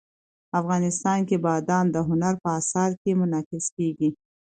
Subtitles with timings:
[0.59, 4.09] افغانستان کې بادام د هنر په اثار کې منعکس کېږي.